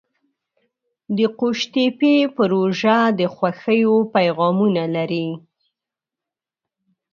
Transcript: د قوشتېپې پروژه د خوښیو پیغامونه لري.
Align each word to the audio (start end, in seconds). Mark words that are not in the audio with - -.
د 1.17 1.19
قوشتېپې 1.39 2.15
پروژه 2.37 2.97
د 3.19 3.21
خوښیو 3.35 3.95
پیغامونه 4.15 4.83
لري. 4.95 5.27